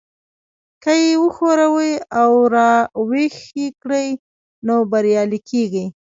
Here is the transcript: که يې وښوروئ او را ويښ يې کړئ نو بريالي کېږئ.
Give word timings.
که 0.83 0.91
يې 1.03 1.11
وښوروئ 1.23 1.91
او 2.21 2.31
را 2.55 2.71
ويښ 3.09 3.37
يې 3.59 3.67
کړئ 3.81 4.07
نو 4.67 4.75
بريالي 4.91 5.39
کېږئ. 5.49 5.85